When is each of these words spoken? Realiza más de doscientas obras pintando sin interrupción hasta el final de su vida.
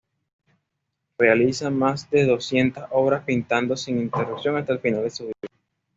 Realiza 1.19 1.69
más 1.69 2.09
de 2.09 2.25
doscientas 2.25 2.87
obras 2.89 3.23
pintando 3.23 3.77
sin 3.77 3.99
interrupción 3.99 4.57
hasta 4.57 4.73
el 4.73 4.79
final 4.79 5.03
de 5.03 5.11
su 5.11 5.25
vida. 5.25 5.35